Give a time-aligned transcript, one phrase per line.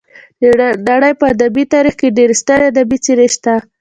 [0.59, 0.61] د
[0.91, 3.55] نړۍ په ادبي تاریخ کې ډېرې سترې ادبي څېرې شته.